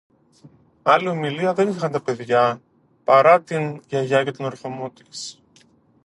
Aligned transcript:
Άλλη 0.83 1.07
ομιλία 1.07 1.53
δεν 1.53 1.67
είχαν 1.67 1.91
τα 1.91 2.01
παιδιά 2.01 2.61
παρά 3.03 3.41
τη 3.41 3.79
Γιαγιά 3.87 4.23
και 4.23 4.31
τον 4.31 4.45
ερχομό 4.45 4.89
της 4.89 5.41